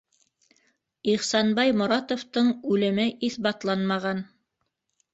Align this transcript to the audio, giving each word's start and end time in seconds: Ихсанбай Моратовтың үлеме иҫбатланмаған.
Ихсанбай 1.13 1.75
Моратовтың 1.83 2.51
үлеме 2.75 3.09
иҫбатланмаған. 3.31 4.29